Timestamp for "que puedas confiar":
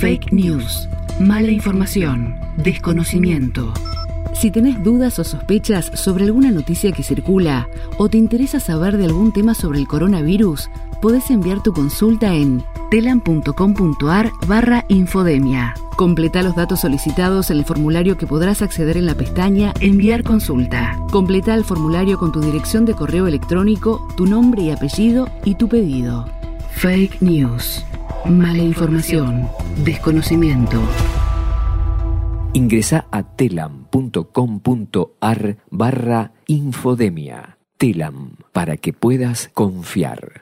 38.76-40.37